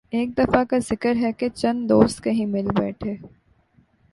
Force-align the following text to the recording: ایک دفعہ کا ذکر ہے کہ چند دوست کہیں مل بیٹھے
ایک 0.09 0.37
دفعہ 0.37 0.63
کا 0.63 0.77
ذکر 0.79 1.15
ہے 1.15 1.31
کہ 1.31 1.49
چند 1.49 1.89
دوست 1.89 2.23
کہیں 2.23 2.45
مل 2.45 2.67
بیٹھے 2.79 3.15